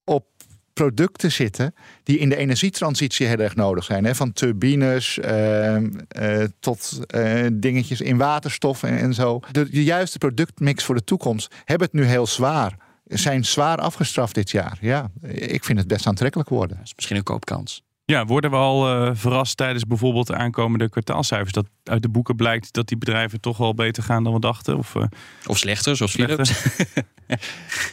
[0.03, 0.25] op
[0.73, 4.05] producten zitten die in de energietransitie heel erg nodig zijn.
[4.05, 4.15] Hè?
[4.15, 9.39] Van turbines ehm, eh, tot eh, dingetjes in waterstof en, zo.
[9.51, 12.77] De, de juiste productmix voor de toekomst hebben het nu heel zwaar.
[13.05, 14.77] Zijn zwaar afgestraft dit jaar.
[14.81, 16.77] Ja, ik vind het best aantrekkelijk worden.
[16.77, 17.83] Dat is misschien een koopkans.
[18.11, 21.51] Ja, worden we al eh, verrast tijdens bijvoorbeeld de aankomende kwartaalcijfers?
[21.51, 24.77] Dat uit de boeken blijkt dat die bedrijven toch wel beter gaan dan we dachten?
[24.77, 25.03] Of, eh,
[25.45, 26.45] Of slechter, zoals slechter?
[26.45, 26.99] Philips.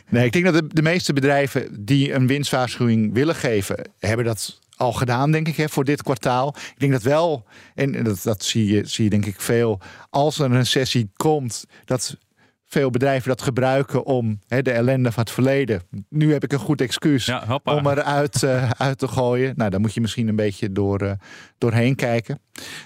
[0.09, 4.61] Nee, ik denk dat de, de meeste bedrijven die een winstwaarschuwing willen geven, hebben dat
[4.77, 6.55] al gedaan, denk ik, hè, voor dit kwartaal.
[6.57, 10.39] Ik denk dat wel, en dat, dat zie, je, zie je denk ik veel, als
[10.39, 12.17] er een recessie komt, dat
[12.69, 15.83] veel bedrijven dat gebruiken om hè, de ellende van het verleden.
[16.09, 17.33] Nu heb ik een goed excuus
[17.65, 19.53] om eruit eh, uit te gooien.
[19.57, 21.13] Nou, daar moet je misschien een beetje door, eh,
[21.59, 22.41] doorheen kijken.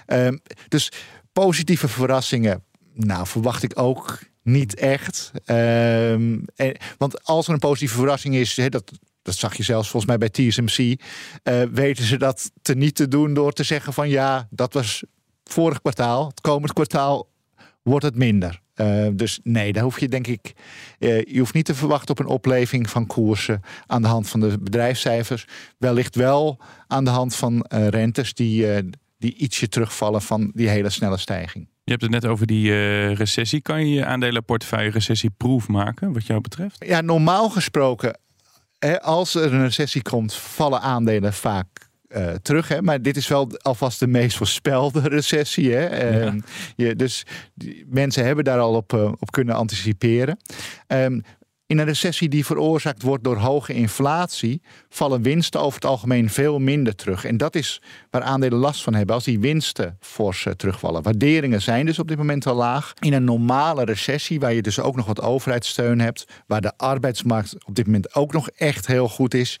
[0.05, 0.91] Ehm, dus
[1.33, 5.31] positieve verrassingen, nou, verwacht ik ook niet echt.
[5.45, 8.91] Ehm, en, want als er een positieve verrassing is, hè, dat,
[9.21, 11.01] dat zag je zelfs volgens mij bij TSMC,
[11.43, 15.03] eh, weten ze dat te niet te doen door te zeggen van ja, dat was
[15.43, 16.27] vorig kwartaal.
[16.27, 17.29] Het komend kwartaal
[17.81, 18.61] wordt het minder.
[18.75, 20.53] Uh, dus nee, daar hoef je denk ik.
[20.99, 24.39] Uh, je hoeft niet te verwachten op een opleving van koersen aan de hand van
[24.39, 25.45] de bedrijfscijfers.
[25.77, 30.89] Wellicht wel aan de hand van uh, rentes die, die ietsje terugvallen van die hele
[30.89, 31.67] snelle stijging.
[31.83, 33.61] Je hebt het net over die recessie.
[33.61, 36.85] Kan je je aandelenportefeuille recessieproof maken, wat jou betreft?
[36.85, 38.19] Ja, normaal gesproken,
[38.79, 41.67] hè, als er een recessie komt, vallen aandelen vaak
[42.15, 42.67] uh, terug.
[42.67, 42.81] Hè?
[42.81, 45.73] Maar dit is wel alvast de meest voorspelde recessie.
[45.73, 46.09] Hè?
[46.09, 46.25] Ja.
[46.25, 46.43] Um,
[46.75, 50.37] je, dus die, mensen hebben daar al op, uh, op kunnen anticiperen.
[50.87, 51.23] Um,
[51.65, 56.59] in een recessie die veroorzaakt wordt door hoge inflatie, vallen winsten over het algemeen veel
[56.59, 57.25] minder terug.
[57.25, 61.03] En dat is waar aandelen last van hebben als die winsten fors uh, terugvallen.
[61.03, 62.93] Waarderingen zijn dus op dit moment al laag.
[62.99, 67.65] In een normale recessie, waar je dus ook nog wat overheidssteun hebt, waar de arbeidsmarkt
[67.65, 69.59] op dit moment ook nog echt heel goed is,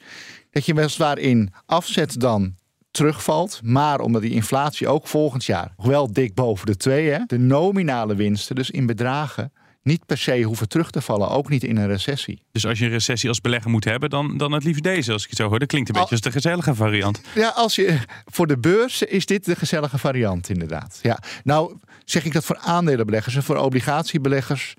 [0.53, 2.55] dat je weliswaar in afzet dan
[2.91, 3.59] terugvalt.
[3.63, 7.39] Maar omdat die inflatie ook volgend jaar nog wel dik boven de twee, hè, de
[7.39, 9.51] nominale winsten, dus in bedragen,
[9.83, 12.41] niet per se hoeven terug te vallen, ook niet in een recessie.
[12.51, 15.23] Dus als je een recessie als belegger moet hebben, dan, dan het liefst deze, als
[15.23, 15.59] ik het zo hoor.
[15.59, 17.21] Dat klinkt een beetje als de gezellige variant.
[17.35, 20.99] Ja, als je, voor de beurs is dit de gezellige variant, inderdaad.
[21.01, 21.19] Ja.
[21.43, 24.73] Nou, zeg ik dat voor aandelenbeleggers en voor obligatiebeleggers.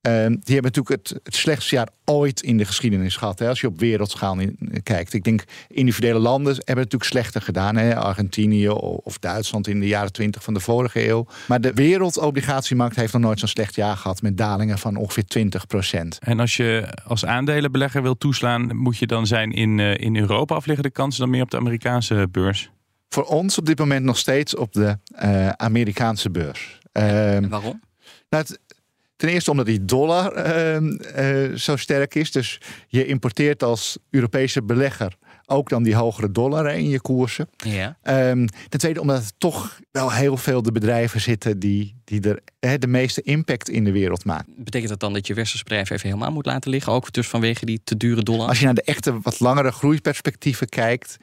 [0.00, 3.38] Ehm, die hebben natuurlijk het, het slechtste jaar ooit in de geschiedenis gehad.
[3.38, 5.12] Hè, als je op wereldschaal in, kijkt.
[5.12, 7.76] Ik denk individuele landen hebben het natuurlijk slechter gedaan.
[7.76, 11.26] Hè, Argentinië of Duitsland in de jaren 20 van de vorige eeuw.
[11.48, 14.22] Maar de wereldobligatiemarkt heeft nog nooit zo'n slecht jaar gehad.
[14.22, 16.18] Met dalingen van ongeveer 20 procent.
[16.18, 20.56] En als je als aandelenbelegger wil toeslaan, moet je dan zijn in, uh, in Europa
[20.56, 22.70] of liggen de kansen dan meer op de Amerikaanse beurs?
[23.08, 26.78] Voor ons op dit moment nog steeds op de uh, Amerikaanse beurs.
[26.92, 27.02] Uh,
[27.48, 27.80] waarom?
[28.28, 28.60] Nou, het,
[29.20, 30.56] Ten eerste omdat die dollar
[31.18, 32.32] uh, zo sterk is.
[32.32, 37.48] Dus je importeert als Europese belegger ook dan die hogere dollar in je koersen.
[37.56, 37.96] Ja.
[38.30, 42.40] Um, ten tweede omdat er toch wel heel veel de bedrijven zitten die, die er
[42.60, 44.52] hè, de meeste impact in de wereld maken.
[44.56, 46.92] Betekent dat dan dat je westerse bedrijven even helemaal moet laten liggen?
[46.92, 48.48] Ook dus vanwege die te dure dollar?
[48.48, 51.16] Als je naar de echte wat langere groeiperspectieven kijkt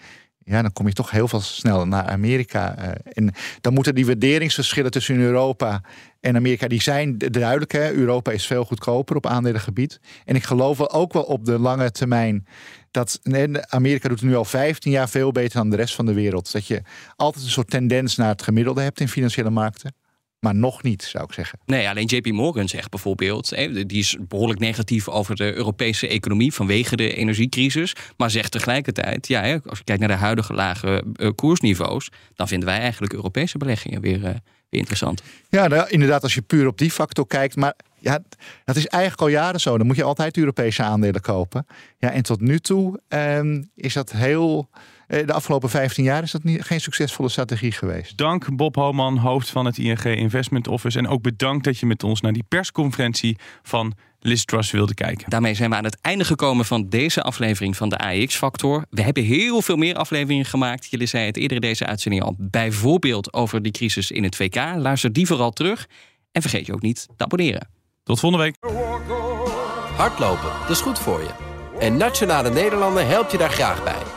[0.49, 2.75] ja, dan kom je toch heel veel sneller naar Amerika.
[2.79, 5.81] Uh, en dan moeten die waarderingsverschillen tussen Europa
[6.19, 7.71] en Amerika, die zijn duidelijk.
[7.71, 7.91] Hè?
[7.91, 9.99] Europa is veel goedkoper op aandelengebied.
[10.25, 12.47] En ik geloof ook wel op de lange termijn
[12.91, 13.19] dat
[13.67, 16.51] Amerika doet nu al 15 jaar veel beter dan de rest van de wereld.
[16.51, 16.81] Dat je
[17.15, 19.95] altijd een soort tendens naar het gemiddelde hebt in financiële markten.
[20.39, 21.59] Maar nog niet, zou ik zeggen.
[21.65, 23.49] Nee, alleen JP Morgan zegt bijvoorbeeld,
[23.87, 27.95] die is behoorlijk negatief over de Europese economie vanwege de energiecrisis.
[28.17, 32.67] Maar zegt tegelijkertijd, ja, als je kijkt naar de huidige lage eh, koersniveaus, dan vinden
[32.67, 35.21] wij eigenlijk Europese beleggingen weer, uh, weer interessant.
[35.49, 37.55] Ja, nou, inderdaad, als je puur op die factor kijkt.
[37.55, 38.19] Maar ja,
[38.65, 39.77] dat is eigenlijk al jaren zo.
[39.77, 41.65] Dan moet je altijd Europese aandelen kopen.
[41.97, 46.31] Ja, en tot nu toe ehm, is dat heel eh, de afgelopen 15 jaar is
[46.31, 48.17] dat niet, geen succesvolle strategie geweest.
[48.17, 50.97] Dank Bob Homan, hoofd van het ING Investment Office.
[50.97, 55.29] En ook bedankt dat je met ons naar die persconferentie van Liz Truss wilde kijken.
[55.29, 58.85] Daarmee zijn we aan het einde gekomen van deze aflevering van de AX-factor.
[58.89, 60.89] We hebben heel veel meer afleveringen gemaakt.
[60.89, 62.35] Jullie zei het eerder deze uitzending al.
[62.37, 64.55] Bijvoorbeeld over die crisis in het VK.
[64.55, 65.87] Luister die vooral terug.
[66.31, 67.69] En vergeet je ook niet te abonneren.
[68.03, 68.55] Tot volgende week.
[69.95, 71.29] Hardlopen, dat is goed voor je.
[71.79, 74.16] En Nationale Nederlanden helpt je daar graag bij.